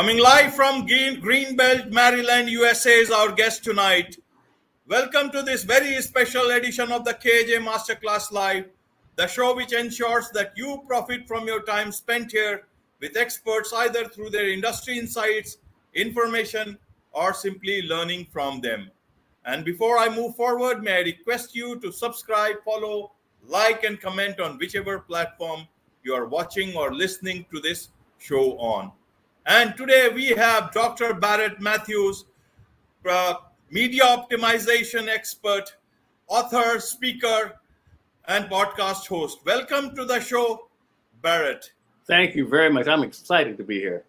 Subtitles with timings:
[0.00, 4.16] Coming live from Green, Greenbelt, Maryland, USA is our guest tonight.
[4.88, 8.64] Welcome to this very special edition of the KJ Masterclass Live,
[9.16, 12.66] the show which ensures that you profit from your time spent here
[12.98, 15.58] with experts either through their industry insights,
[15.92, 16.78] information,
[17.12, 18.90] or simply learning from them.
[19.44, 23.12] And before I move forward, may I request you to subscribe, follow,
[23.46, 25.68] like, and comment on whichever platform
[26.02, 28.92] you are watching or listening to this show on.
[29.50, 31.12] And today we have Dr.
[31.12, 32.24] Barrett Matthews,
[33.04, 33.34] uh,
[33.68, 35.74] media optimization expert,
[36.28, 37.58] author, speaker,
[38.28, 39.40] and podcast host.
[39.44, 40.68] Welcome to the show,
[41.20, 41.72] Barrett.
[42.06, 42.86] Thank you very much.
[42.86, 44.04] I'm excited to be here.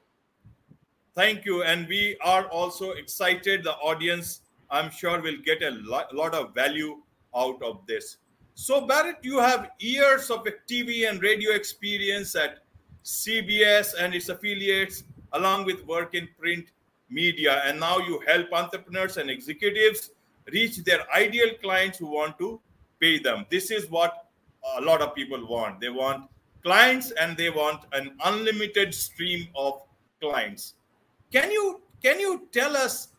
[1.15, 1.63] Thank you.
[1.63, 3.63] And we are also excited.
[3.63, 6.97] The audience, I'm sure, will get a lot, lot of value
[7.35, 8.17] out of this.
[8.53, 12.59] So, Barrett, you have years of TV and radio experience at
[13.03, 15.03] CBS and its affiliates
[15.33, 16.67] along with work in print
[17.09, 17.61] media.
[17.65, 20.11] And now you help entrepreneurs and executives
[20.51, 22.59] reach their ideal clients who want to
[22.99, 23.45] pay them.
[23.49, 24.27] This is what
[24.77, 25.79] a lot of people want.
[25.79, 26.29] They want
[26.63, 29.81] clients and they want an unlimited stream of
[30.19, 30.75] clients.
[31.31, 33.09] Can you can you tell us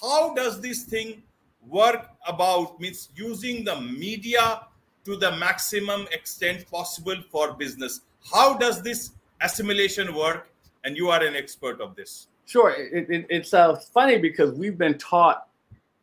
[0.00, 1.22] how does this thing
[1.66, 4.62] work about means using the media
[5.04, 8.00] to the maximum extent possible for business?
[8.32, 10.48] How does this assimilation work
[10.86, 12.28] and you are an expert of this.
[12.46, 15.48] Sure, it, it, it's uh, funny because we've been taught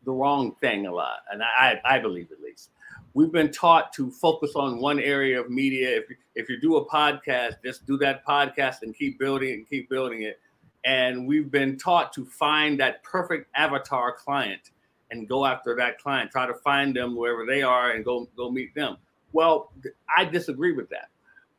[0.06, 2.70] the wrong thing a lot, and I, I believe at least
[3.14, 5.98] we've been taught to focus on one area of media.
[5.98, 9.70] If if you do a podcast, just do that podcast and keep building it and
[9.70, 10.40] keep building it.
[10.86, 14.72] And we've been taught to find that perfect avatar client
[15.12, 18.52] and go after that client, try to find them wherever they are and go go
[18.52, 18.98] meet them.
[19.32, 19.72] Well,
[20.16, 21.10] I disagree with that.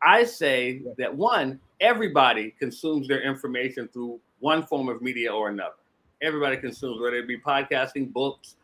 [0.04, 5.74] I say that one, everybody consumes their information through one form of media or another.
[6.22, 8.56] Everybody consumes, whether it be podcasting, books,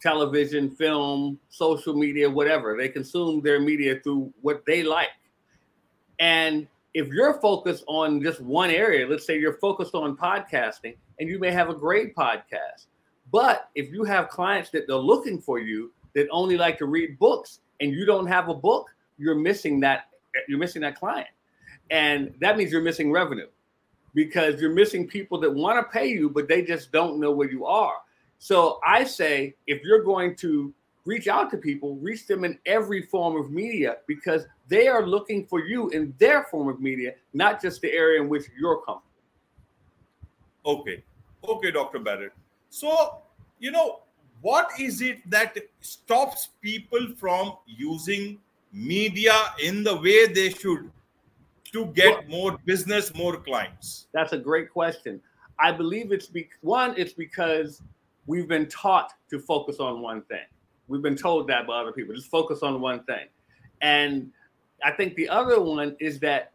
[0.00, 2.76] television, film, social media, whatever.
[2.76, 5.08] They consume their media through what they like.
[6.20, 11.28] And if you're focused on just one area, let's say you're focused on podcasting, and
[11.28, 12.86] you may have a great podcast.
[13.32, 17.18] But if you have clients that they're looking for you that only like to read
[17.18, 18.86] books and you don't have a book,
[19.18, 20.06] you're missing that
[20.48, 21.28] you're missing that client.
[21.90, 23.48] And that means you're missing revenue
[24.14, 27.50] because you're missing people that want to pay you, but they just don't know where
[27.50, 27.96] you are.
[28.38, 30.72] So I say if you're going to
[31.04, 35.46] reach out to people, reach them in every form of media because they are looking
[35.46, 39.10] for you in their form of media, not just the area in which you're comfortable.
[40.64, 41.02] Okay.
[41.46, 41.98] Okay, Dr.
[41.98, 42.32] Barrett.
[42.70, 43.18] So,
[43.58, 44.00] you know,
[44.40, 48.38] what is it that stops people from using
[48.74, 50.90] media in the way they should
[51.72, 54.08] to get more business, more clients?
[54.12, 55.20] That's a great question.
[55.58, 57.80] I believe it's be- one, it's because
[58.26, 60.44] we've been taught to focus on one thing.
[60.88, 63.26] We've been told that by other people, just focus on one thing.
[63.80, 64.30] And
[64.82, 66.52] I think the other one is that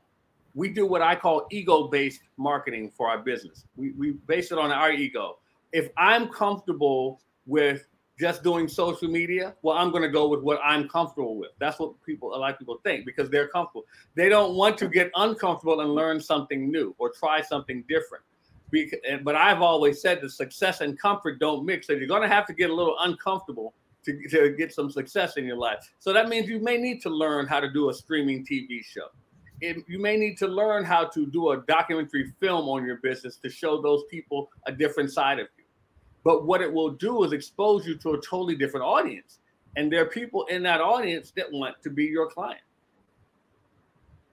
[0.53, 3.65] we do what I call ego based marketing for our business.
[3.75, 5.37] We, we base it on our ego.
[5.71, 7.87] If I'm comfortable with
[8.19, 11.51] just doing social media, well, I'm going to go with what I'm comfortable with.
[11.57, 13.85] That's what people, a lot of people think because they're comfortable.
[14.15, 18.23] They don't want to get uncomfortable and learn something new or try something different.
[19.23, 21.87] But I've always said that success and comfort don't mix.
[21.87, 25.37] So you're going to have to get a little uncomfortable to, to get some success
[25.37, 25.89] in your life.
[25.99, 29.07] So that means you may need to learn how to do a streaming TV show.
[29.61, 33.37] It, you may need to learn how to do a documentary film on your business
[33.37, 35.58] to show those people a different side of you.
[36.29, 39.39] But what it will do is expose you to a totally different audience.
[39.75, 42.61] And there are people in that audience that want to be your client.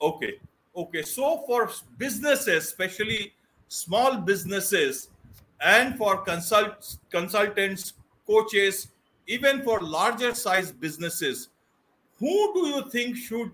[0.02, 0.34] Okay.
[0.76, 1.00] Okay.
[1.00, 3.32] So for businesses, especially
[3.68, 5.08] small businesses,
[5.62, 7.94] and for consult consultants,
[8.26, 8.88] coaches,
[9.26, 11.48] even for larger size businesses,
[12.20, 13.52] who do you think should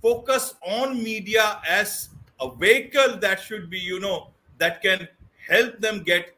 [0.00, 2.10] focus on media as
[2.40, 4.28] a vehicle that should be, you know,
[4.58, 5.08] that can
[5.48, 6.37] help them get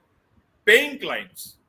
[0.70, 1.56] paying clients?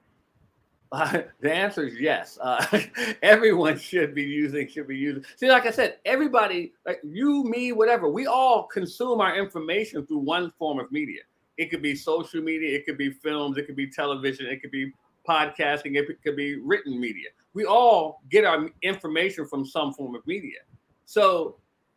[0.93, 2.37] Uh, the answer is yes.
[2.41, 2.65] Uh,
[3.23, 5.23] everyone should be using, should be using.
[5.37, 10.17] See, like I said, everybody, like you, me, whatever, we all consume our information through
[10.17, 11.21] one form of media.
[11.57, 14.71] It could be social media, it could be films, it could be television, it could
[14.71, 14.91] be
[15.25, 17.29] podcasting, it could be written media.
[17.53, 20.59] We all get our information from some form of media.
[21.05, 21.55] So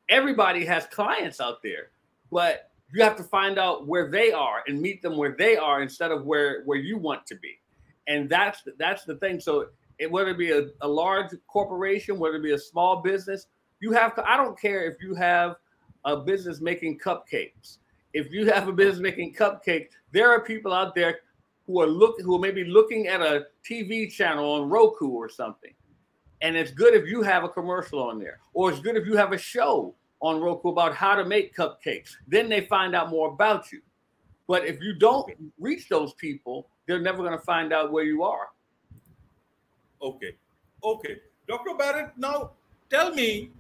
[0.09, 1.91] everybody has clients out there,
[2.31, 5.83] but you have to find out where they are and meet them where they are
[5.83, 7.61] instead of where where you want to be.
[8.07, 9.41] And that's that's the thing.
[9.41, 13.47] So it, whether it be a, a large corporation whether it be a small business
[13.79, 15.55] you have to i don't care if you have
[16.05, 17.79] a business making cupcakes.
[18.13, 21.19] If you have a business making cupcakes, there are people out there
[21.67, 25.73] who are look who are maybe looking at a TV channel on Roku or something.
[26.43, 29.17] And it's good if you have a commercial on there, or it's good if you
[29.17, 29.95] have a show
[30.25, 32.17] on Roku about how to make cupcakes.
[32.27, 33.83] Then they find out more about you.
[34.49, 35.31] But if you don't
[35.61, 38.49] reach those people, they're never going to find out where you are.
[40.01, 40.35] Okay.
[40.83, 41.17] Okay.
[41.47, 41.75] Dr.
[41.77, 42.53] Barrett, now
[42.89, 43.51] tell me,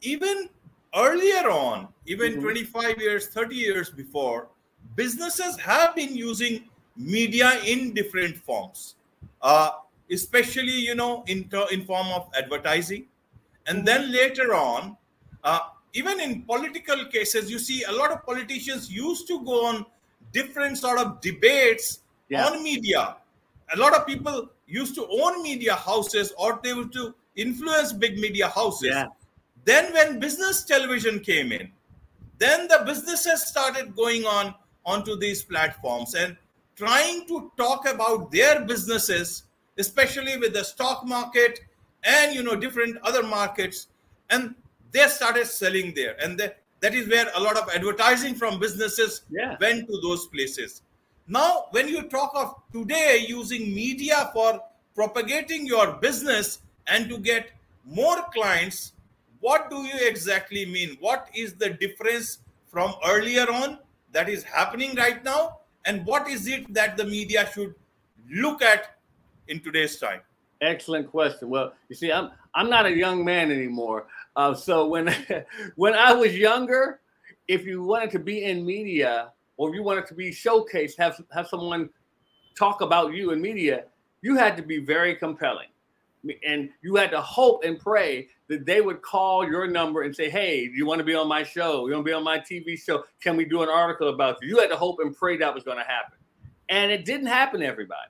[0.00, 0.48] even
[0.96, 2.42] earlier on, even mm-hmm.
[2.42, 4.48] 25 years, 30 years before,
[4.96, 6.64] businesses have been using
[6.96, 8.96] media in different forms,
[9.42, 9.70] uh,
[10.10, 13.06] especially, you know, in, in form of advertising.
[13.68, 14.96] And then later on,
[15.44, 15.60] uh,
[15.94, 19.86] even in political cases, you see a lot of politicians used to go on
[20.32, 22.46] different sort of debates yeah.
[22.46, 23.16] on media.
[23.74, 28.18] A lot of people used to own media houses or they were to influence big
[28.18, 28.90] media houses.
[28.90, 29.06] Yeah.
[29.64, 31.70] Then when business television came in,
[32.38, 34.54] then the businesses started going on
[34.84, 36.36] onto these platforms and
[36.76, 39.44] trying to talk about their businesses,
[39.78, 41.60] especially with the stock market
[42.02, 43.86] and you know different other markets,
[44.30, 44.54] and
[44.94, 46.16] they started selling there.
[46.22, 49.56] And they, that is where a lot of advertising from businesses yeah.
[49.60, 50.82] went to those places.
[51.26, 54.60] Now, when you talk of today using media for
[54.94, 57.50] propagating your business and to get
[57.84, 58.92] more clients,
[59.40, 60.96] what do you exactly mean?
[61.00, 62.38] What is the difference
[62.68, 63.78] from earlier on
[64.12, 65.58] that is happening right now?
[65.86, 67.74] And what is it that the media should
[68.30, 68.96] look at
[69.48, 70.20] in today's time?
[70.60, 71.50] Excellent question.
[71.50, 74.06] Well, you see, I'm I'm not a young man anymore.
[74.36, 75.14] Uh, so when
[75.76, 77.00] when I was younger,
[77.48, 81.20] if you wanted to be in media, or if you wanted to be showcased, have
[81.32, 81.90] have someone
[82.56, 83.84] talk about you in media,
[84.22, 85.68] you had to be very compelling.
[86.46, 90.30] And you had to hope and pray that they would call your number and say,
[90.30, 91.86] Hey, do you want to be on my show?
[91.86, 93.04] You want to be on my TV show?
[93.20, 94.48] Can we do an article about you?
[94.48, 96.16] You had to hope and pray that was going to happen.
[96.70, 98.08] And it didn't happen to everybody.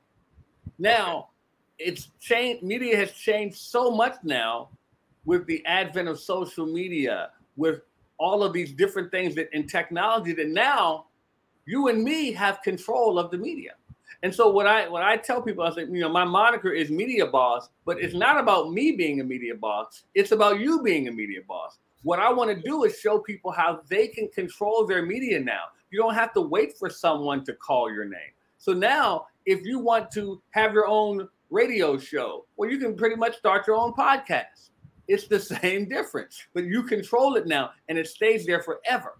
[0.79, 1.31] Now,
[1.79, 4.69] it's changed, media has changed so much now
[5.25, 7.81] with the advent of social media, with
[8.19, 11.07] all of these different things that in technology that now
[11.67, 13.73] you and me have control of the media.
[14.23, 16.91] And so what I what I tell people, I say, you know, my moniker is
[16.91, 20.05] media boss, but it's not about me being a media boss.
[20.15, 21.79] It's about you being a media boss.
[22.03, 25.65] What I want to do is show people how they can control their media now.
[25.91, 28.33] You don't have to wait for someone to call your name.
[28.59, 33.17] So now, if you want to have your own radio show, well, you can pretty
[33.17, 34.71] much start your own podcast.
[35.09, 39.19] It's the same difference, but you control it now and it stays there forever.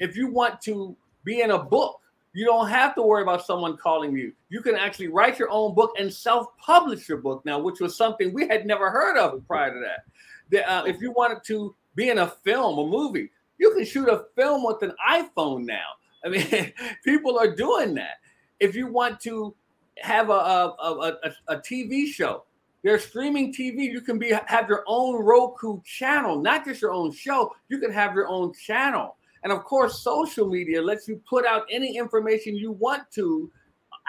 [0.00, 2.00] If you want to be in a book.
[2.32, 4.32] You don't have to worry about someone calling you.
[4.48, 8.32] You can actually write your own book and self-publish your book now, which was something
[8.32, 10.04] we had never heard of prior to that.
[10.50, 14.08] The, uh, if you wanted to be in a film, a movie, you can shoot
[14.08, 15.86] a film with an iPhone now.
[16.24, 16.72] I mean,
[17.04, 18.18] people are doing that.
[18.60, 19.54] If you want to
[19.98, 22.44] have a, a, a, a, a TV show,
[22.84, 23.90] there's streaming TV.
[23.90, 27.50] You can be have your own Roku channel, not just your own show.
[27.68, 29.16] You can have your own channel.
[29.42, 33.50] And of course, social media lets you put out any information you want to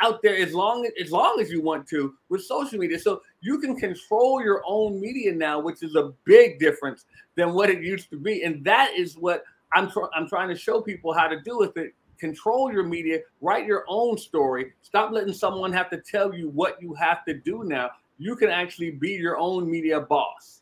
[0.02, 3.00] out there as long as long as you want to with social media.
[3.00, 7.06] So you can control your own media now, which is a big difference
[7.36, 8.44] than what it used to be.
[8.44, 11.78] And that is what I'm tr- I'm trying to show people how to do with
[11.78, 11.94] it.
[12.18, 14.74] Control your media, write your own story.
[14.82, 17.90] Stop letting someone have to tell you what you have to do now.
[18.18, 20.62] You can actually be your own media boss.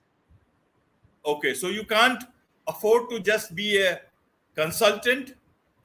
[1.26, 2.24] Okay, so you can't
[2.68, 4.02] afford to just be a
[4.56, 5.36] consultant,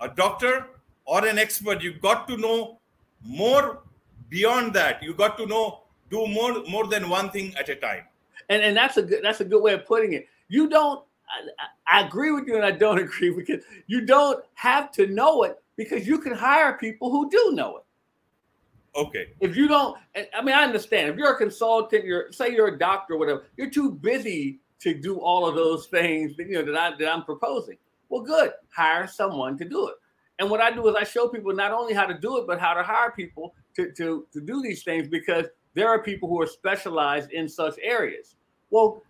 [0.01, 0.67] a doctor,
[1.05, 1.83] or an expert.
[1.83, 2.79] You've got to know
[3.25, 3.81] more
[4.29, 5.03] beyond that.
[5.03, 8.05] You've got to know do more more than one thing at a time.
[8.49, 10.27] And and that's a good that's a good way of putting it.
[10.49, 11.05] You don't.
[11.29, 15.43] I, I agree with you, and I don't agree because you don't have to know
[15.43, 17.85] it because you can hire people who do know it.
[18.99, 19.29] Okay.
[19.41, 19.97] If you don't,
[20.35, 21.09] I mean, I understand.
[21.09, 24.93] If you're a consultant, you're say you're a doctor, or whatever, you're too busy to
[24.93, 27.79] do all of those things that you know that I that I'm proposing.
[28.09, 28.53] Well, good.
[28.75, 29.95] Hire someone to do it.
[30.39, 32.61] And what I do is I show people not only how to do it, but
[32.61, 36.41] how to hire people to, to, to do these things because there are people who
[36.41, 38.37] are specialized in such areas.
[38.71, 39.03] Well,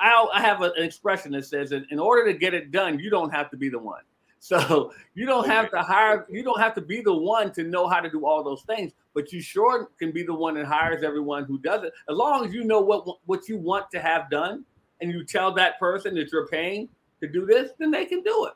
[0.00, 3.50] I have an expression that says in order to get it done, you don't have
[3.50, 4.02] to be the one.
[4.44, 7.88] So you don't have to hire, you don't have to be the one to know
[7.88, 11.02] how to do all those things, but you sure can be the one that hires
[11.02, 11.94] everyone who does it.
[12.10, 14.66] As long as you know what what you want to have done
[15.00, 16.90] and you tell that person that you're paying
[17.22, 18.52] to do this, then they can do it.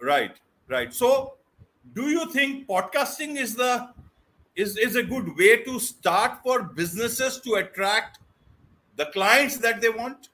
[0.00, 0.34] Right,
[0.66, 0.94] right.
[0.94, 1.34] So,
[1.94, 3.90] do you think podcasting is the
[4.56, 8.18] is is a good way to start for businesses to attract
[8.96, 10.29] the clients that they want?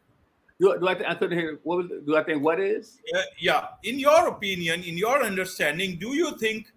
[0.60, 1.60] Do, do I, th- I couldn't hear.
[1.64, 1.86] What was?
[2.06, 2.98] Do I think what is?
[3.14, 3.68] Uh, yeah.
[3.84, 6.72] In your opinion, in your understanding, do you think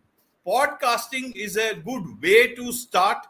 [0.45, 3.25] podcasting is a good way to start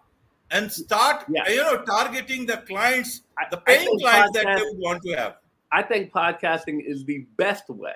[0.51, 1.47] and start, Yeah.
[1.49, 5.35] you know, targeting the clients, the paying clients that podcast- they would want to have?
[5.71, 7.93] I think podcasting is the best way.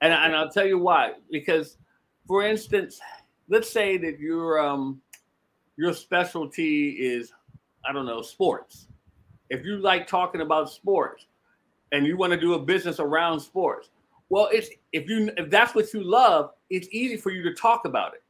[0.00, 1.12] And, and I'll tell you why.
[1.30, 1.76] Because,
[2.26, 2.98] for instance,
[3.48, 5.00] let's say that your um,
[5.76, 7.32] your specialty is,
[7.88, 8.88] I don't know, sports.
[9.50, 11.26] If you like talking about sports
[11.92, 13.90] and you want to do a business around sports,
[14.28, 17.84] well, it's if you if that's what you love, it's easy for you to talk
[17.84, 18.22] about it.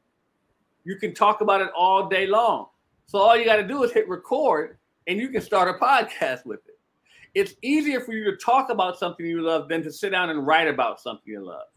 [0.83, 2.67] You can talk about it all day long.
[3.05, 4.77] So all you got to do is hit record
[5.07, 6.71] and you can start a podcast with it
[7.33, 10.45] it's easier for you to talk about something you love than to sit down and
[10.45, 11.67] write about something you love.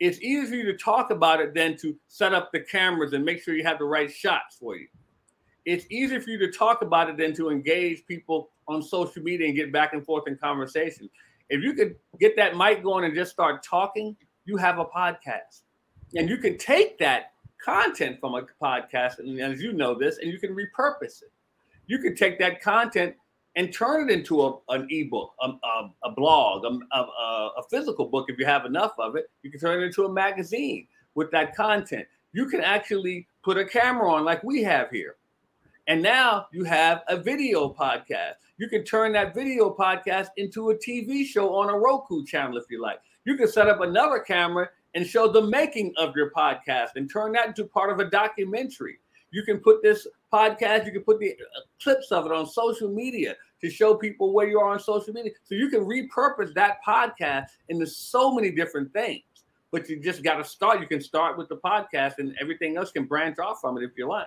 [0.00, 3.24] It's easier for you to talk about it than to set up the cameras and
[3.24, 4.88] make sure you have the right shots for you.
[5.64, 9.46] It's easier for you to talk about it than to engage people on social media
[9.46, 11.08] and get back and forth in conversation.
[11.48, 15.62] If you could get that mic going and just start talking, you have a podcast.
[16.14, 17.32] And you can take that
[17.64, 21.32] content from a podcast, and as you know this, and you can repurpose it.
[21.86, 23.14] You can take that content
[23.54, 28.06] and turn it into a, an ebook, a, a, a blog, a, a, a physical
[28.06, 29.30] book if you have enough of it.
[29.42, 32.06] You can turn it into a magazine with that content.
[32.32, 35.16] You can actually put a camera on like we have here.
[35.88, 38.34] And now you have a video podcast.
[38.56, 42.64] You can turn that video podcast into a TV show on a Roku channel if
[42.70, 43.00] you like.
[43.24, 47.32] You can set up another camera and show the making of your podcast and turn
[47.32, 48.98] that into part of a documentary.
[49.32, 52.88] You can put this podcast, you can put the uh, clips of it on social
[52.88, 55.32] media to show people where you are on social media.
[55.42, 59.22] So you can repurpose that podcast into so many different things.
[59.70, 60.80] But you just got to start.
[60.80, 63.92] You can start with the podcast, and everything else can branch off from it if
[63.96, 64.26] you like.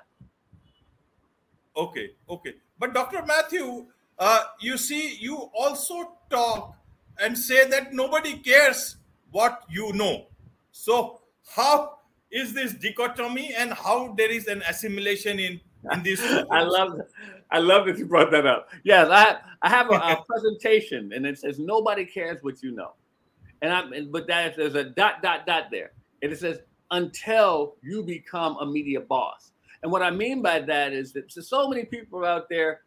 [1.78, 2.54] Okay, okay.
[2.80, 3.24] But Dr.
[3.26, 3.86] Matthew,
[4.20, 6.76] uh, you see, you also talk
[7.20, 8.98] and say that nobody cares
[9.32, 10.28] what you know.
[10.72, 11.22] So,
[11.56, 12.00] how
[12.32, 15.60] is this dichotomy and how there is an assimilation in,
[15.92, 17.00] in these two I love,
[17.52, 18.70] I love that you brought that up.
[18.84, 22.94] Yes, I I have a, a presentation, and it says nobody cares what you know,
[23.62, 25.92] and I and- but that there's a dot dot dot there,
[26.22, 26.60] and it says
[26.92, 29.52] until you become a media boss.
[29.86, 32.82] And what I mean by that is that so many people out there,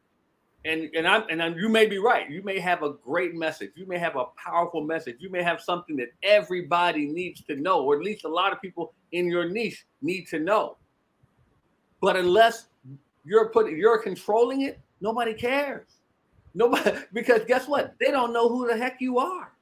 [0.64, 2.28] and and I'm and I'm, you may be right.
[2.28, 3.70] You may have a great message.
[3.76, 5.18] You may have a powerful message.
[5.20, 8.60] You may have something that everybody needs to know, or at least a lot of
[8.60, 10.76] people in your niche need to know.
[12.00, 12.66] But unless
[13.24, 16.00] you're putting you're controlling it, nobody cares.
[16.52, 17.94] Nobody because guess what?
[18.00, 19.52] They don't know who the heck you are.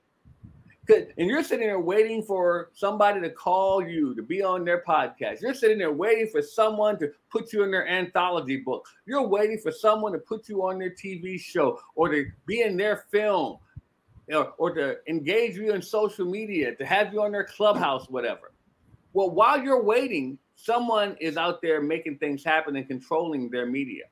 [0.88, 5.40] And you're sitting there waiting for somebody to call you to be on their podcast.
[5.42, 8.86] You're sitting there waiting for someone to put you in their anthology book.
[9.04, 12.76] You're waiting for someone to put you on their TV show or to be in
[12.76, 13.58] their film
[14.32, 18.52] or, or to engage you in social media, to have you on their clubhouse, whatever.
[19.12, 24.04] Well, while you're waiting, someone is out there making things happen and controlling their media.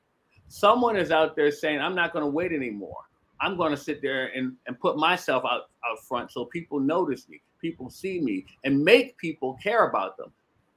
[0.48, 3.04] Someone is out there saying, I'm not going to wait anymore.
[3.40, 7.28] I'm going to sit there and, and put myself out, out front so people notice
[7.28, 10.32] me, people see me, and make people care about them.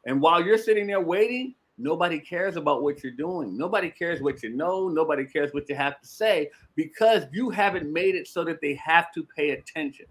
[0.05, 3.57] And while you're sitting there waiting, nobody cares about what you're doing.
[3.57, 4.87] Nobody cares what you know.
[4.87, 8.73] Nobody cares what you have to say because you haven't made it so that they
[8.75, 10.05] have to pay attention.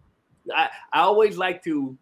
[0.54, 1.96] I, I always like to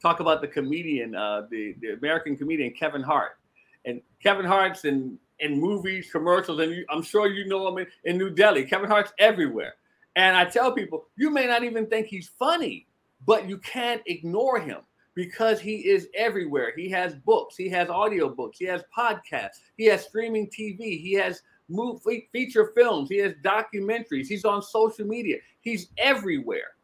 [0.00, 3.38] talk about the comedian, uh, the, the American comedian Kevin Hart.
[3.84, 7.86] And Kevin Hart's in, in movies, commercials, and you, I'm sure you know him in,
[8.04, 8.64] in New Delhi.
[8.64, 9.74] Kevin Hart's everywhere.
[10.16, 12.86] And I tell people, you may not even think he's funny,
[13.26, 14.78] but you can't ignore him
[15.14, 16.72] because he is everywhere.
[16.76, 21.12] He has books, he has audio books, he has podcasts, he has streaming TV, he
[21.14, 22.00] has move,
[22.32, 26.76] feature films, he has documentaries, he's on social media, he's everywhere.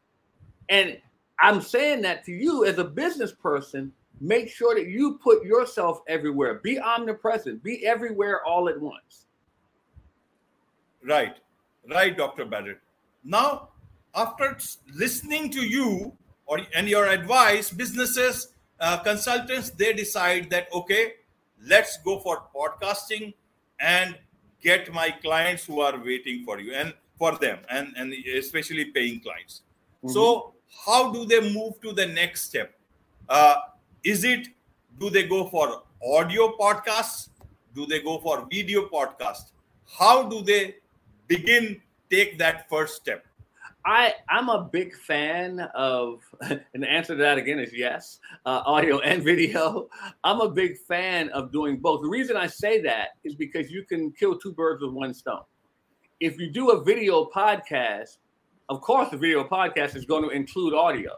[0.68, 0.98] And
[1.40, 3.92] I'm saying that to you as a business person,
[4.22, 6.60] make sure that you put yourself everywhere.
[6.62, 9.26] Be omnipresent, be everywhere all at once.
[11.04, 11.36] Right,
[11.90, 12.44] right, Dr.
[12.44, 12.78] Barrett.
[13.24, 13.70] Now,
[14.14, 14.56] after
[14.94, 16.12] listening to you
[16.46, 21.14] or and your advice, businesses, uh, consultants, they decide that okay,
[21.66, 23.34] let's go for podcasting
[23.80, 24.16] and
[24.62, 29.18] get my clients who are waiting for you and for them, and and especially paying
[29.18, 29.62] clients.
[30.06, 32.74] So, how do they move to the next step?
[33.28, 33.56] Uh,
[34.04, 34.48] is it
[34.98, 37.28] do they go for audio podcasts?
[37.74, 39.52] Do they go for video podcasts?
[39.98, 40.76] How do they
[41.26, 41.80] begin
[42.10, 43.24] take that first step?
[43.84, 48.62] I I'm a big fan of, and the answer to that again is yes, uh,
[48.64, 49.88] audio and video.
[50.22, 52.02] I'm a big fan of doing both.
[52.02, 55.42] The reason I say that is because you can kill two birds with one stone.
[56.20, 58.18] If you do a video podcast,
[58.68, 61.16] of course, the video podcast is going to include audio.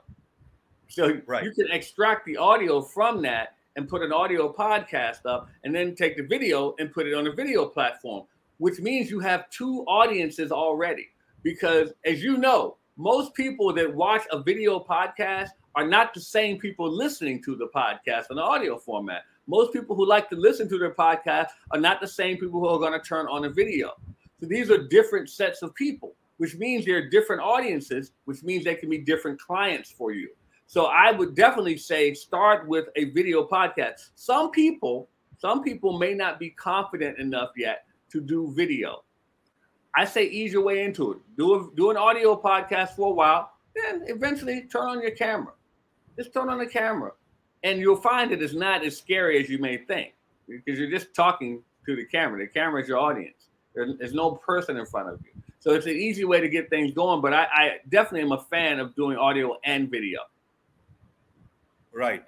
[0.88, 1.44] So Right.
[1.44, 5.94] you can extract the audio from that and put an audio podcast up, and then
[5.96, 8.24] take the video and put it on a video platform,
[8.58, 11.08] which means you have two audiences already.
[11.42, 16.58] Because as you know, most people that watch a video podcast are not the same
[16.58, 19.22] people listening to the podcast in the audio format.
[19.48, 22.68] Most people who like to listen to their podcast are not the same people who
[22.68, 23.92] are going to turn on a video.
[24.40, 28.76] So these are different sets of people, which means they're different audiences, which means they
[28.76, 30.30] can be different clients for you.
[30.74, 34.10] So I would definitely say start with a video podcast.
[34.16, 39.04] Some people, some people may not be confident enough yet to do video.
[39.94, 41.18] I say ease your way into it.
[41.38, 45.52] Do a, do an audio podcast for a while, then eventually turn on your camera.
[46.18, 47.12] Just turn on the camera,
[47.62, 50.14] and you'll find it's not as scary as you may think
[50.48, 52.40] because you're just talking to the camera.
[52.40, 53.50] The camera is your audience.
[53.76, 56.92] There's no person in front of you, so it's an easy way to get things
[56.92, 57.20] going.
[57.20, 60.18] But I, I definitely am a fan of doing audio and video.
[61.94, 62.24] Right,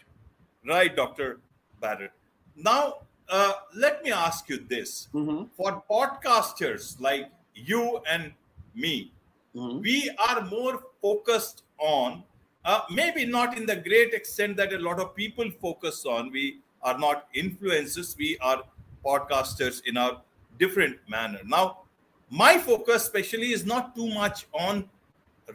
[0.67, 1.41] right, Dr.
[1.81, 2.13] Barrett.
[2.57, 8.33] Now, uh, let me ask you this Mhm, for podcasters like you and
[8.75, 9.11] me,
[9.55, 9.81] mhm.
[9.83, 12.23] we are more focused on,
[12.65, 16.31] uh, maybe not in the great extent that a lot of people focus on.
[16.31, 18.63] We are not influencers, we are
[19.05, 20.23] podcasters in a
[20.59, 21.41] different manner.
[21.45, 21.83] Now,
[22.31, 24.89] my focus, especially, is not too much on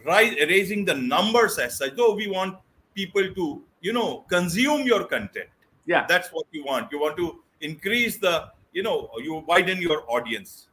[0.04, 2.58] raising the numbers as such, though we want
[2.94, 5.48] people to, you know, consume your content.
[5.84, 6.90] Yeah, that's what you want.
[6.92, 10.68] You want to increase the you know you widen your audience.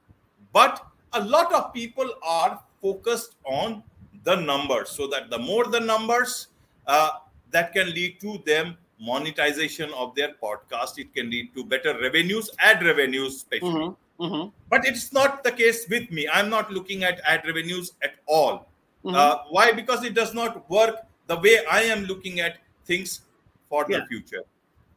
[0.54, 3.84] But a lot of people are focused on
[4.24, 6.48] the numbers so that the more the numbers
[6.88, 7.10] uh,
[7.52, 11.00] that can lead to them monetization of their podcast.
[11.00, 13.90] It can lead to better revenues ad revenues especially.
[13.90, 16.28] Mhm, mhm, but it's not the case with me.
[16.32, 18.68] I'm not looking at ad revenues at all.
[19.04, 19.16] Mhm.
[19.16, 19.72] uh, why?
[19.72, 22.58] Because it does not work the way i am looking at
[22.90, 23.22] things
[23.70, 24.44] for the future.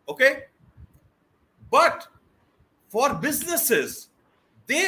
[0.09, 0.44] Okay?
[1.70, 2.09] But
[2.88, 4.09] for businesses
[4.66, 4.85] they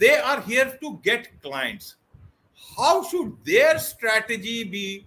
[0.00, 1.96] they are here to get clients.
[2.76, 5.06] How should their strategy be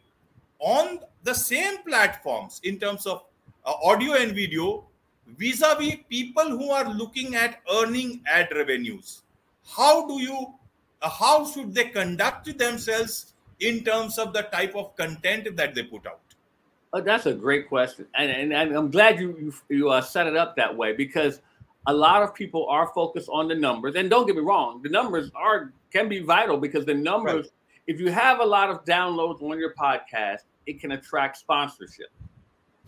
[0.60, 3.24] on the same platforms in terms of
[3.66, 4.86] uh, audio and video
[5.38, 9.24] vis-a-vis people who are looking at earning ad revenues?
[9.78, 10.54] How do you
[11.02, 15.84] uh, how should they conduct themselves in terms of the type of content that they
[15.84, 16.27] put out
[16.94, 20.26] Oh, that's a great question, and, and, and I'm glad you you, you uh, set
[20.26, 21.42] it up that way because
[21.86, 23.96] a lot of people are focused on the numbers.
[23.96, 27.50] And don't get me wrong, the numbers are can be vital because the numbers.
[27.88, 32.10] If you have a lot of downloads on your podcast, it can attract sponsorship,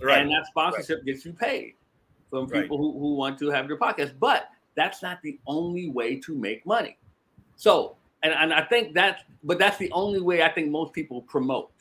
[0.01, 1.75] and that sponsorship gets you paid
[2.29, 2.63] from Right.
[2.63, 4.13] people who, who want to have your podcast.
[4.19, 6.97] But that's not the only way to make money.
[7.55, 11.21] So, and, and I think that's, but that's the only way I think most people
[11.23, 11.71] promote.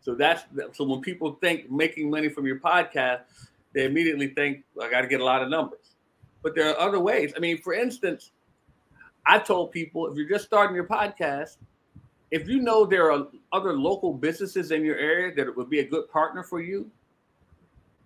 [0.00, 3.20] So that's so when people think making money from your podcast,
[3.74, 5.96] they immediately think I got to get a lot of numbers.
[6.42, 7.32] But there are other ways.
[7.36, 8.32] I mean, for instance,
[9.26, 11.58] I've told people if you're just starting your podcast,
[12.30, 15.84] if you know there are other local businesses in your area that would be a
[15.84, 16.90] good partner for you,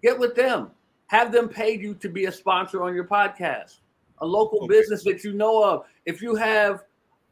[0.03, 0.71] get with them.
[1.09, 3.77] Have them pay you to be a sponsor on your podcast.
[4.19, 4.69] A local Okay.
[4.69, 5.85] business that you know of.
[6.07, 6.85] If you have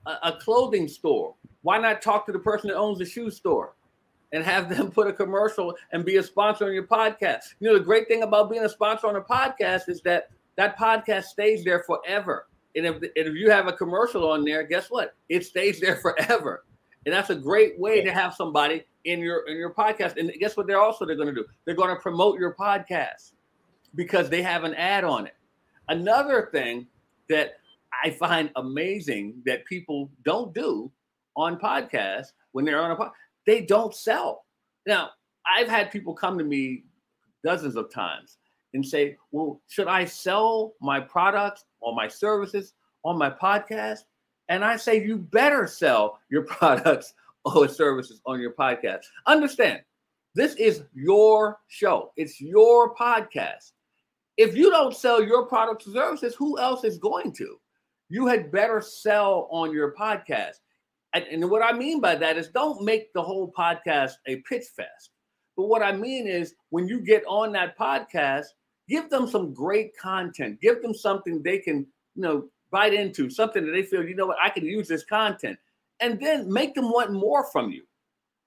[0.06, 3.72] a, a clothing store, why not talk to the person that owns the shoe store
[4.32, 7.54] and have them put a commercial and be a sponsor on your podcast?
[7.60, 10.78] You know, the great thing about being a sponsor on a podcast is that that
[10.78, 12.46] podcast stays there forever.
[12.74, 15.14] And if, if you have a commercial on there, guess what?
[15.28, 16.64] It stays there forever.
[17.04, 20.16] And that's a great way to have somebody in your in your podcast.
[20.16, 20.66] And guess what?
[20.66, 21.44] They're also they're going to do.
[21.64, 23.32] They're going to promote your podcast
[23.94, 25.34] because they have an ad on it.
[25.88, 26.86] Another thing
[27.28, 27.54] that
[28.04, 30.90] I find amazing that people don't do
[31.36, 33.12] on podcasts when they're on a podcast,
[33.46, 34.44] they don't sell.
[34.86, 35.10] Now,
[35.46, 36.84] I've had people come to me
[37.44, 38.38] dozens of times
[38.74, 42.74] and say, Well, should I sell my products or my services
[43.04, 44.00] on my podcast?
[44.48, 49.00] And I say, You better sell your products or services on your podcast.
[49.26, 49.82] Understand,
[50.34, 53.72] this is your show, it's your podcast.
[54.38, 57.58] If you don't sell your products or services, who else is going to?
[58.08, 60.60] You had better sell on your podcast.
[61.14, 65.10] And, what I mean by that is don't make the whole podcast a pitch fest.
[65.56, 68.46] But what I mean is when you get on that podcast,
[68.88, 70.60] give them some great content.
[70.60, 74.26] Give them something they can, you know, bite into, something that they feel, you know
[74.26, 75.58] what, I can use this content.
[76.00, 77.82] And then make them want more from you.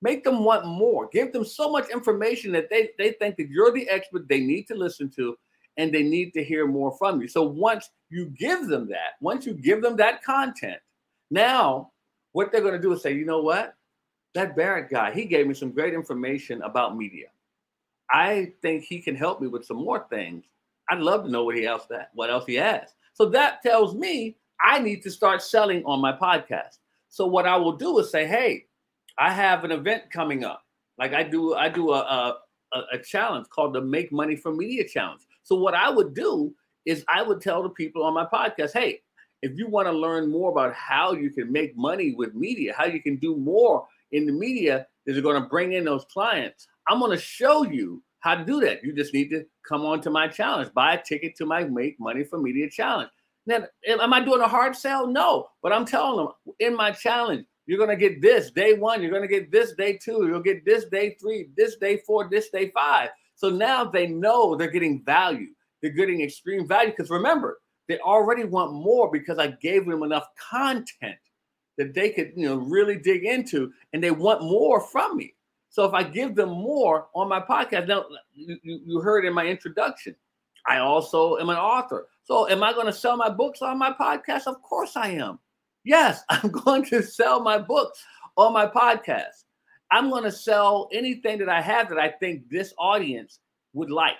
[0.02, 1.08] Make them want more.
[1.12, 4.68] Give them so much information that they, they think that you're the expert they need
[4.68, 5.38] to listen to
[5.78, 7.28] and they need to hear more from you.
[7.28, 10.80] So once you give them that, once you give them that content,
[11.32, 11.92] now
[12.36, 13.76] what they're going to do is say, you know what?
[14.34, 17.28] That Barrett guy, he gave me some great information about media.
[18.12, 20.44] I think he can help me with some more things.
[20.90, 22.90] I'd love to know what he else that what else he has.
[23.14, 26.80] So that tells me I need to start selling on my podcast.
[27.08, 28.66] So what I will do is say, hey,
[29.18, 30.66] I have an event coming up.
[30.98, 32.38] Like I do, I do a,
[32.74, 35.22] a, a challenge called the Make Money from Media Challenge.
[35.44, 36.54] So what I would do
[36.86, 39.04] is I would tell the people on my podcast, hey,
[39.42, 42.86] if you want to learn more about how you can make money with media, how
[42.86, 46.68] you can do more in the media that are going to bring in those clients,
[46.88, 48.84] I'm going to show you how to do that.
[48.84, 52.00] You just need to come on to my challenge, buy a ticket to my Make
[52.00, 53.10] Money for Media Challenge.
[53.46, 55.06] Now, am I doing a hard sell?
[55.06, 59.02] No, but I'm telling them in my challenge, you're going to get this day one,
[59.02, 62.28] you're going to get this day two, you'll get this day three, this day four,
[62.30, 63.10] this day five.
[63.36, 65.50] So now they know they're getting value.
[65.82, 70.28] They're getting extreme value because remember, they already want more because I gave them enough
[70.36, 71.18] content
[71.78, 75.34] that they could, you know, really dig into and they want more from me.
[75.70, 79.46] So if I give them more on my podcast, now you, you heard in my
[79.46, 80.16] introduction,
[80.68, 82.08] I also am an author.
[82.24, 84.48] So am I going to sell my books on my podcast?
[84.48, 85.40] Of course I am.
[85.84, 88.04] Yes, I'm going to sell my books
[88.38, 89.44] on my podcast.
[89.92, 93.40] I'm going to sell anything that I have that I think this audience
[93.74, 94.16] would like.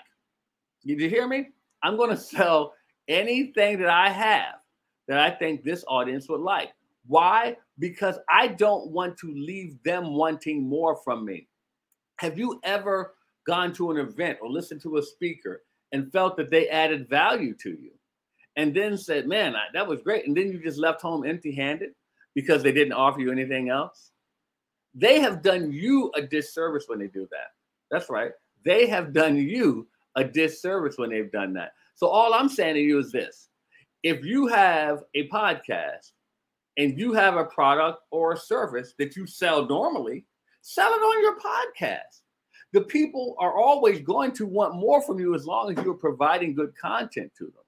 [0.84, 1.48] Did you hear me?
[1.82, 2.74] I'm going to sell
[3.08, 4.54] anything that I have
[5.08, 6.70] that I think this audience would like.
[7.06, 7.56] Why?
[7.78, 11.48] Because I don't want to leave them wanting more from me.
[12.16, 13.14] Have you ever
[13.46, 17.54] gone to an event or listened to a speaker and felt that they added value
[17.62, 17.92] to you?
[18.56, 20.26] And then said, man, I, that was great.
[20.26, 21.90] And then you just left home empty handed
[22.34, 24.10] because they didn't offer you anything else?
[24.94, 27.48] They have done you a disservice when they do that.
[27.90, 28.32] That's right.
[28.64, 31.72] They have done you a disservice when they've done that.
[31.96, 33.48] So all I'm saying to you is this
[34.02, 36.12] if you have a podcast
[36.76, 40.24] and you have a product or a service that you sell normally,
[40.60, 42.20] sell it on your podcast.
[42.72, 46.54] The people are always going to want more from you as long as you're providing
[46.54, 47.64] good content to them.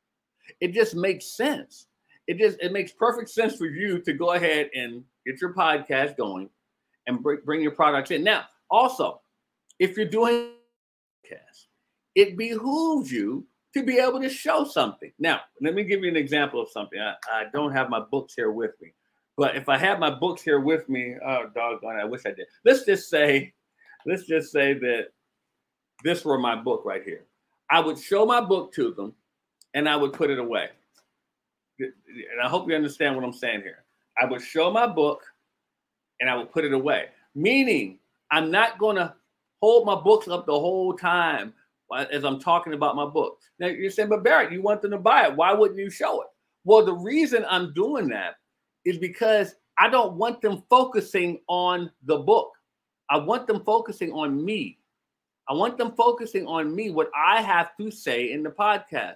[0.61, 1.87] It just makes sense.
[2.27, 6.19] It just it makes perfect sense for you to go ahead and get your podcast
[6.19, 6.51] going
[7.07, 8.23] and bring, bring your products in.
[8.23, 9.23] Now, also,
[9.79, 10.51] if you're doing
[11.25, 11.67] podcast,
[12.15, 15.13] it behooves you to be able to show something.
[15.19, 16.99] Now, let me give you an example of something.
[17.01, 18.93] I, I don't have my books here with me,
[19.37, 22.47] but if I have my books here with me, oh doggone, I wish I did.
[22.65, 23.53] Let's just say,
[24.07, 25.09] let's just say that
[26.03, 27.25] this were my book right here.
[27.71, 29.15] I would show my book to them,
[29.75, 30.69] and I would put it away.
[31.79, 33.85] And I hope you understand what I'm saying here.
[34.21, 35.23] I would show my book,
[36.21, 37.07] and I would put it away.
[37.35, 37.99] Meaning,
[38.31, 39.15] I'm not going to
[39.61, 41.53] hold my books up the whole time
[41.91, 43.39] Uh, as I'm talking about my book.
[43.59, 45.35] Now you're saying, but Barrett, you want them to buy it.
[45.35, 46.29] Why wouldn't you show it?
[46.65, 48.35] Well, the reason I'm doing that
[48.85, 52.53] is because I don't want them focusing on the book.
[53.09, 54.79] I want them focusing on me.
[55.49, 59.15] I want them focusing on me, what I have to say in the podcast.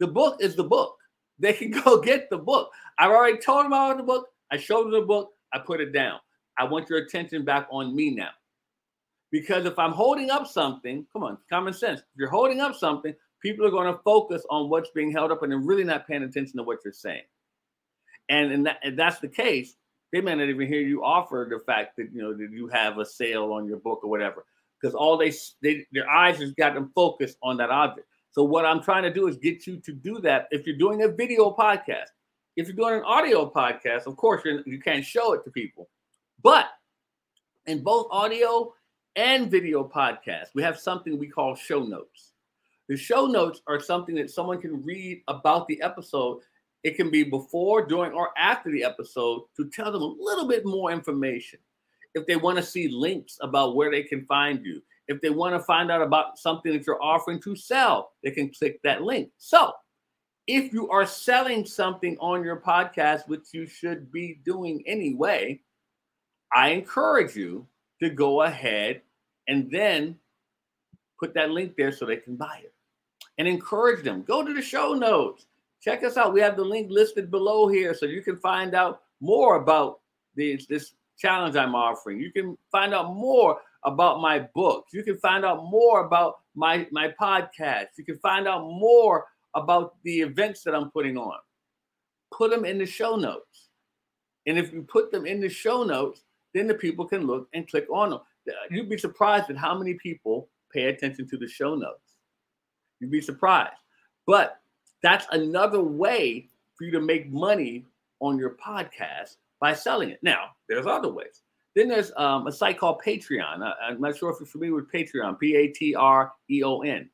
[0.00, 0.96] The book is the book.
[1.38, 2.70] They can go get the book.
[2.98, 4.28] I've already told them about the book.
[4.50, 5.34] I showed them the book.
[5.52, 6.18] I put it down.
[6.58, 8.30] I want your attention back on me now.
[9.30, 12.00] Because if I'm holding up something, come on, common sense.
[12.00, 15.42] If you're holding up something, people are going to focus on what's being held up
[15.42, 17.24] and they're really not paying attention to what you're saying.
[18.28, 19.74] And, and that, if that's the case,
[20.12, 22.98] they may not even hear you offer the fact that you know that you have
[22.98, 24.44] a sale on your book or whatever,
[24.80, 28.06] because all they, they their eyes has got them focused on that object.
[28.30, 30.48] So what I'm trying to do is get you to do that.
[30.50, 32.08] If you're doing a video podcast,
[32.56, 35.88] if you're doing an audio podcast, of course you're, you can't show it to people,
[36.42, 36.66] but
[37.66, 38.72] in both audio
[39.18, 42.34] and video podcasts, we have something we call show notes.
[42.88, 46.38] The show notes are something that someone can read about the episode.
[46.84, 50.64] It can be before, during, or after the episode to tell them a little bit
[50.64, 51.58] more information.
[52.14, 55.56] If they want to see links about where they can find you, if they want
[55.56, 59.30] to find out about something that you're offering to sell, they can click that link.
[59.36, 59.72] So,
[60.46, 65.60] if you are selling something on your podcast, which you should be doing anyway,
[66.54, 67.66] I encourage you
[68.00, 69.02] to go ahead
[69.48, 70.16] and then
[71.18, 72.72] put that link there so they can buy it
[73.38, 74.22] and encourage them.
[74.22, 75.46] Go to the show notes.
[75.80, 76.32] Check us out.
[76.32, 80.00] We have the link listed below here so you can find out more about
[80.36, 82.20] this, this challenge I'm offering.
[82.20, 84.92] You can find out more about my books.
[84.92, 87.86] You can find out more about my, my podcast.
[87.96, 91.38] You can find out more about the events that I'm putting on.
[92.36, 93.68] Put them in the show notes.
[94.46, 96.22] And if you put them in the show notes,
[96.54, 98.20] then the people can look and click on them
[98.70, 102.16] you'd be surprised at how many people pay attention to the show notes.
[103.00, 103.76] You'd be surprised.
[104.26, 104.60] But
[105.02, 107.84] that's another way for you to make money
[108.20, 110.18] on your podcast by selling it.
[110.22, 111.42] Now, there's other ways.
[111.74, 113.62] Then there's um, a site called Patreon.
[113.62, 116.80] I, am not sure if you're familiar with Patreon, P A T R E O
[116.80, 117.08] N,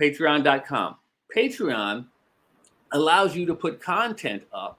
[0.00, 0.96] patreon.com.
[1.36, 2.06] Patreon
[2.92, 4.78] allows you to put content up,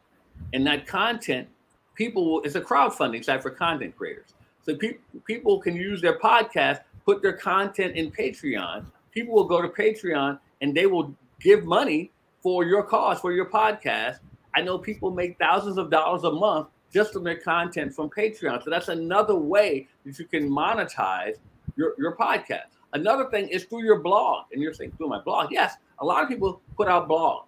[0.54, 1.48] and that content,
[1.96, 4.34] people will, it's a crowdfunding site for content creators.
[4.64, 8.86] So pe- people can use their podcast, put their content in Patreon.
[9.12, 13.50] People will go to Patreon and they will give money for your cause, for your
[13.50, 14.20] podcast.
[14.56, 18.64] I know people make thousands of dollars a month just from their content from Patreon.
[18.64, 21.36] So that's another way that you can monetize
[21.76, 22.66] your, your podcast.
[22.94, 24.46] Another thing is through your blog.
[24.52, 25.52] And you're saying, through my blog.
[25.52, 27.46] Yes, a lot of people put out blogs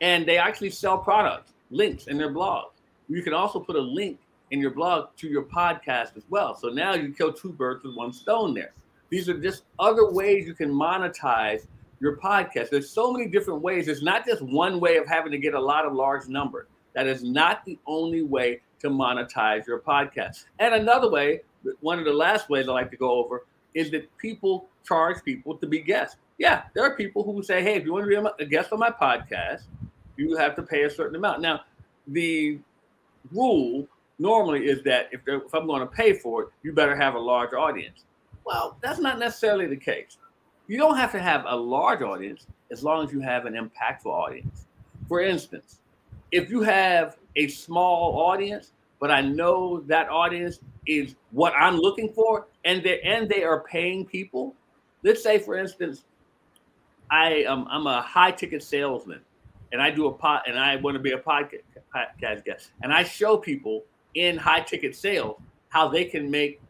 [0.00, 2.66] and they actually sell products, links in their blog.
[3.08, 4.18] You can also put a link
[4.50, 6.54] in your blog to your podcast as well.
[6.54, 8.72] So now you kill two birds with one stone there.
[9.10, 11.66] These are just other ways you can monetize
[12.00, 12.70] your podcast.
[12.70, 13.88] There's so many different ways.
[13.88, 16.66] It's not just one way of having to get a lot of large numbers.
[16.94, 20.44] That is not the only way to monetize your podcast.
[20.58, 21.42] And another way,
[21.80, 25.56] one of the last ways I like to go over is that people charge people
[25.56, 26.16] to be guests.
[26.38, 28.78] Yeah, there are people who say, hey, if you want to be a guest on
[28.78, 29.62] my podcast,
[30.16, 31.40] you have to pay a certain amount.
[31.40, 31.60] Now,
[32.06, 32.58] the
[33.32, 33.86] rule
[34.18, 37.18] normally is that if, if I'm going to pay for it, you better have a
[37.18, 38.04] large audience.
[38.44, 40.18] Well, that's not necessarily the case.
[40.66, 44.06] You don't have to have a large audience as long as you have an impactful
[44.06, 44.66] audience.
[45.08, 45.80] For instance,
[46.32, 52.12] if you have a small audience, but I know that audience is what I'm looking
[52.12, 54.54] for, and they and they are paying people.
[55.04, 56.04] Let's say, for instance,
[57.10, 59.20] I am I'm a high ticket salesman,
[59.72, 63.04] and I do a pot and I want to be a podcast guest, and I
[63.04, 66.60] show people in high ticket sales how they can make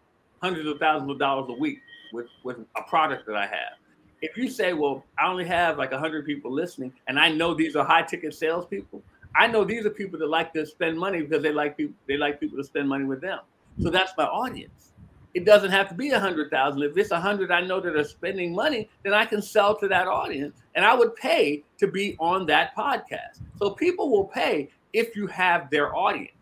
[0.42, 1.78] hundreds of thousands of dollars a week
[2.12, 3.78] with with a product that I have.
[4.20, 7.76] If you say, well, I only have like 100 people listening, and I know these
[7.76, 9.00] are high ticket salespeople,
[9.36, 12.16] I know these are people that like to spend money because they like people they
[12.16, 13.40] like people to spend money with them.
[13.80, 14.92] So that's my audience.
[15.34, 16.82] It doesn't have to be a hundred thousand.
[16.82, 19.86] If it's a hundred I know that are spending money, then I can sell to
[19.88, 23.40] that audience and I would pay to be on that podcast.
[23.58, 26.37] So people will pay if you have their audience.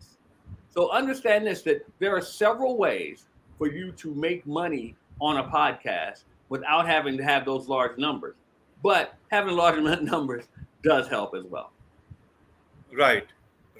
[0.77, 3.25] So understand this that there are several ways
[3.57, 8.35] for you to make money on a podcast without having to have those large numbers.
[8.83, 10.43] But having large numbers
[10.83, 11.71] does help as well.
[12.93, 13.25] Right,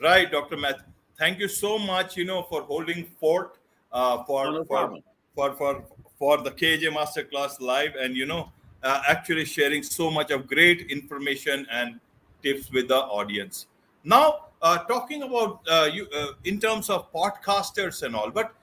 [0.01, 0.57] right, Dr.
[0.57, 0.87] Matt.
[1.19, 3.59] Thank you so much, you know, for holding fort
[3.91, 5.03] uh, for, no for,
[5.35, 5.83] for for
[6.17, 10.89] for the KJ Masterclass live, and you know, uh, actually sharing so much of great
[10.89, 11.99] information and
[12.41, 13.67] tips with the audience.
[14.03, 18.53] Now, uh, talking about uh, you uh, in terms of podcasters and all, but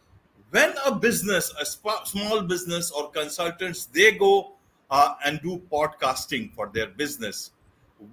[0.50, 4.52] when a business, a sp- small business or consultants, they go
[4.90, 7.50] uh, and do podcasting for their business,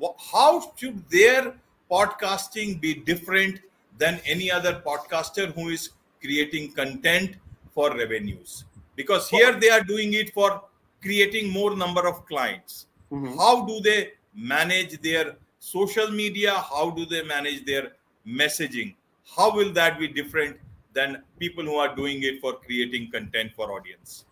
[0.02, 1.54] wh- how should their
[1.90, 3.60] podcasting be different
[3.98, 5.90] than any other podcaster who is
[6.22, 7.36] creating content
[7.74, 8.64] for revenues
[8.96, 10.64] because here they are doing it for
[11.02, 13.38] creating more number of clients mm-hmm.
[13.38, 17.94] how do they manage their social media how do they manage their
[18.28, 18.96] messaging
[19.38, 20.58] how will that be different
[20.94, 24.26] than people who are doing it for creating content for audience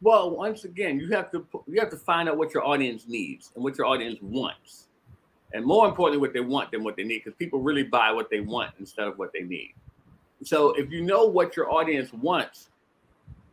[0.00, 3.52] well once again you have to you have to find out what your audience needs
[3.54, 4.88] and what your audience wants
[5.54, 8.30] and more importantly, what they want than what they need, because people really buy what
[8.30, 9.74] they want instead of what they need.
[10.44, 12.70] So if you know what your audience wants,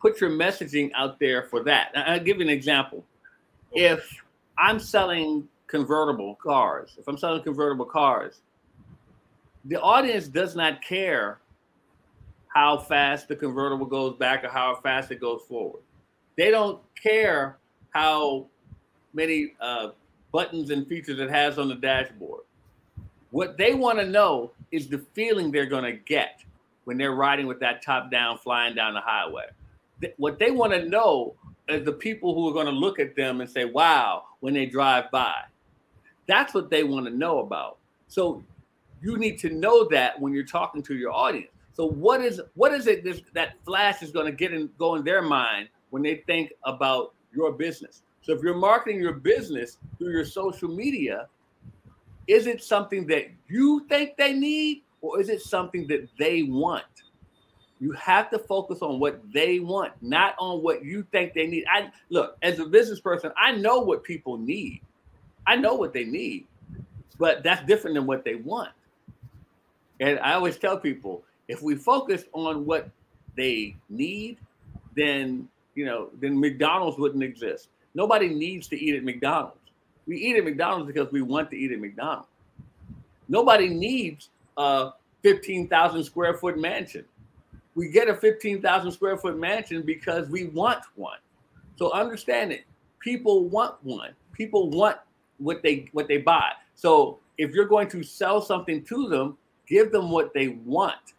[0.01, 1.91] put your messaging out there for that.
[1.95, 3.03] I'll give you an example.
[3.73, 4.09] If
[4.57, 8.41] I'm selling convertible cars, if I'm selling convertible cars,
[9.65, 11.39] the audience does not care
[12.47, 15.81] how fast the convertible goes back or how fast it goes forward.
[16.35, 17.57] They don't care
[17.91, 18.47] how
[19.13, 19.89] many uh,
[20.31, 22.41] buttons and features it has on the dashboard.
[23.31, 26.41] What they want to know is the feeling they're going to get
[26.85, 29.45] when they're riding with that top down, flying down the highway.
[30.17, 31.35] What they want to know
[31.67, 34.65] is the people who are going to look at them and say, wow, when they
[34.65, 35.35] drive by.
[36.29, 37.79] That's what they want to know about.
[38.07, 38.43] So
[39.01, 41.49] you need to know that when you're talking to your audience.
[41.73, 44.93] So what is what is it this, that flash is going to get in go
[44.93, 48.03] in their mind when they think about your business?
[48.21, 51.27] So if you're marketing your business through your social media,
[52.27, 56.83] is it something that you think they need or is it something that they want?
[57.79, 61.65] You have to focus on what they want, not on what you think they need.
[61.73, 64.81] I look, as a business person, I know what people need.
[65.49, 66.45] I know what they need,
[67.17, 68.69] but that's different than what they want.
[69.99, 72.87] And I always tell people, if we focus on what
[73.35, 74.37] they need,
[74.95, 77.69] then you know, then McDonald's wouldn't exist.
[77.95, 79.57] Nobody needs to eat at McDonald's.
[80.05, 82.27] We eat at McDonald's because we want to eat at McDonald's.
[83.27, 84.91] Nobody needs a
[85.23, 87.05] 15,000 square foot mansion.
[87.73, 91.17] We get a 15,000 square foot mansion because we want one.
[91.77, 92.65] So understand it.
[92.99, 94.11] People want one.
[94.33, 94.97] People want
[95.39, 96.51] what they what they buy.
[96.75, 101.13] So if you're going to sell something to them, give them what they want.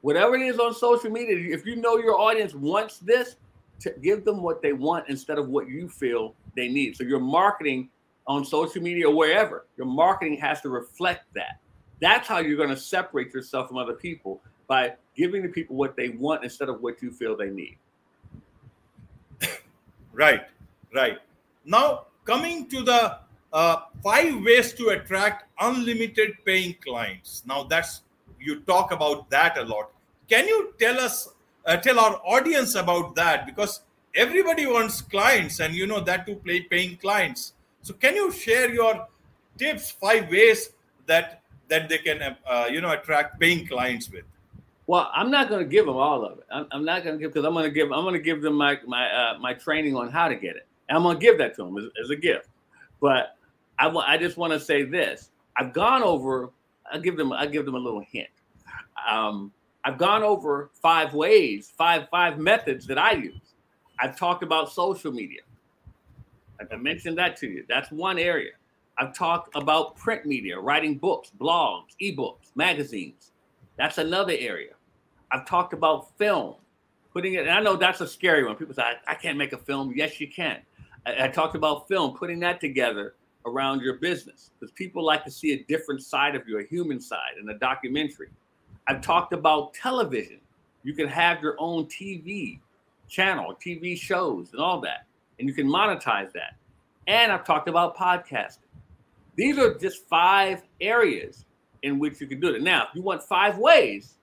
[0.00, 3.36] Whatever it is on social media, if you know your audience wants this,
[3.80, 6.96] to give them what they want instead of what you feel they need.
[6.96, 7.88] So your marketing
[8.26, 11.60] on social media or wherever, your marketing has to reflect that.
[12.00, 15.96] That's how you're going to separate yourself from other people by giving the people what
[15.96, 17.76] they want instead of what you feel they need.
[20.12, 20.42] Right,
[20.94, 21.18] right.
[21.64, 23.18] Now, coming to the
[23.52, 27.42] uh, five ways to attract unlimited paying clients.
[27.46, 28.02] Now, that's
[28.38, 29.90] you talk about that a lot.
[30.28, 31.30] Can you tell us,
[31.66, 33.46] uh, tell our audience about that?
[33.46, 33.80] Because
[34.14, 37.54] everybody wants clients, and you know that to play paying clients.
[37.82, 39.06] So, can you share your
[39.56, 40.70] tips, five ways
[41.06, 44.24] that that they can, uh, you know, attract paying clients with?
[44.86, 46.46] Well, I'm not going to give them all of it.
[46.50, 48.40] I'm, I'm not going to give because I'm going to give I'm going to give
[48.40, 50.66] them my my uh, my training on how to get it.
[50.88, 52.48] And I'm going to give that to them as, as a gift.
[53.00, 53.36] But
[53.78, 55.30] I I just want to say this.
[55.56, 56.50] I've gone over.
[56.92, 58.28] I give them I give them a little hint.
[59.10, 59.52] Um,
[59.84, 63.54] I've gone over five ways, five five methods that I use.
[64.00, 65.40] I've talked about social media.
[66.72, 67.64] I mentioned that to you.
[67.68, 68.52] That's one area.
[68.98, 73.30] I've talked about print media, writing books, blogs, ebooks, magazines.
[73.76, 74.72] That's another area.
[75.30, 76.56] I've talked about film,
[77.12, 78.56] putting it, and I know that's a scary one.
[78.56, 79.92] People say, I, I can't make a film.
[79.94, 80.58] Yes, you can.
[81.06, 83.14] I, I talked about film, putting that together
[83.46, 87.00] around your business because people like to see a different side of you, a human
[87.00, 88.28] side in a documentary.
[88.86, 90.40] I've talked about television.
[90.82, 92.60] You can have your own TV
[93.08, 95.06] channel, TV shows, and all that,
[95.38, 96.56] and you can monetize that.
[97.06, 98.58] And I've talked about podcasting.
[99.36, 101.44] These are just five areas
[101.82, 102.62] in which you can do it.
[102.62, 104.18] Now, if you want five ways,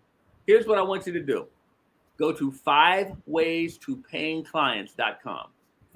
[0.48, 1.48] Here's what I want you to do
[2.18, 3.16] go to five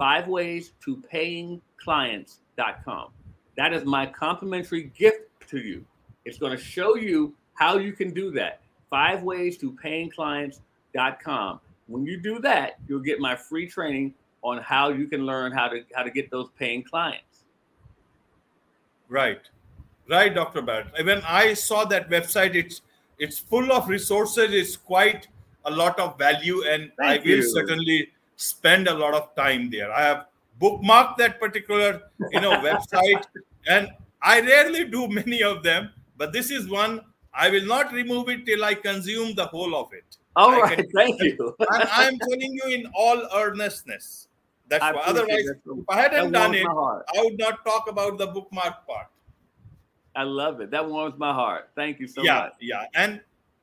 [0.00, 3.08] Five ways to paying clients.com.
[3.56, 5.84] That is my complimentary gift to you.
[6.24, 8.60] It's going to show you how you can do that.
[8.88, 11.60] Five ways to paying clients.com.
[11.86, 15.68] When you do that, you'll get my free training on how you can learn how
[15.68, 17.44] to how to get those paying clients.
[19.08, 19.40] Right.
[20.08, 20.62] Right, Dr.
[20.62, 20.88] Barrett.
[21.04, 22.80] When I saw that website, it's
[23.20, 25.28] it's full of resources it's quite
[25.66, 27.54] a lot of value and Thank i will you.
[27.54, 28.08] certainly
[28.40, 30.26] spend a lot of time there i have
[30.62, 31.88] bookmarked that particular
[32.32, 33.24] you know website
[33.66, 33.88] and
[34.22, 37.00] i rarely do many of them but this is one
[37.34, 40.76] i will not remove it till i consume the whole of it All I right,
[40.78, 41.54] can- thank you.
[41.74, 44.28] and i'm telling you in all earnestness
[44.68, 48.18] that's I why otherwise that if i hadn't done it i would not talk about
[48.18, 49.08] the bookmark part
[50.16, 50.72] I love it.
[50.72, 51.70] That warms my heart.
[51.76, 52.54] Thank you so yeah much.
[52.60, 53.20] yeah and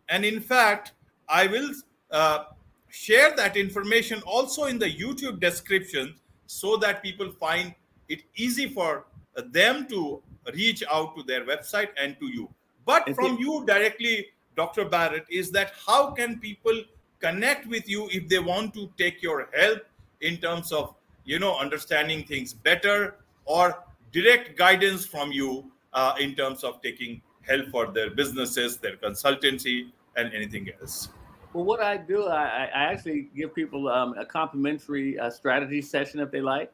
[0.08, 0.94] and in fact
[1.28, 1.70] i will
[2.12, 2.46] uh,
[2.89, 7.73] share that information also in the youtube description so that people find
[8.10, 9.06] it easy for
[9.52, 10.21] them to
[10.54, 12.50] reach out to their website and to you.
[12.86, 16.82] But from you directly dr barrett is that how can people
[17.19, 19.84] connect with you if they want to take your help
[20.21, 20.95] in terms of
[21.26, 27.21] you know understanding things better or direct guidance from you uh, in terms of taking
[27.41, 31.10] help for their businesses their consultancy and anything else
[31.54, 36.20] Well, what I do, I, I actually give people um, a complimentary uh, strategy session
[36.20, 36.72] if they like.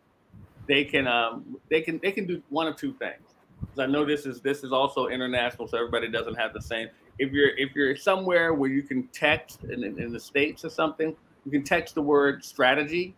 [0.68, 3.22] They can um, they can they can do one of two things.
[3.78, 6.88] I know this is this is also international, so everybody doesn't have the same.
[7.20, 10.70] If you're if you're somewhere where you can text in, in, in the states or
[10.70, 13.16] something, you can text the word strategy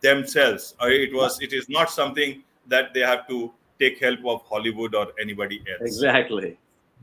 [0.00, 4.42] themselves Uh, it was it is not something that they have to take help of
[4.42, 5.82] Hollywood or anybody else.
[5.82, 6.56] Exactly.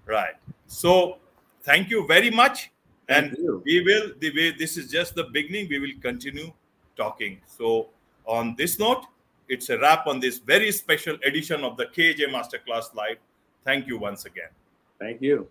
[0.05, 0.35] Right.
[0.67, 1.17] So
[1.63, 2.71] thank you very much.
[3.07, 3.61] Thank and you.
[3.65, 6.51] we will the way this is just the beginning, we will continue
[6.95, 7.39] talking.
[7.45, 7.89] So
[8.25, 9.05] on this note,
[9.49, 13.17] it's a wrap on this very special edition of the KAJ Masterclass Live.
[13.65, 14.49] Thank you once again.
[14.99, 15.47] Thank you.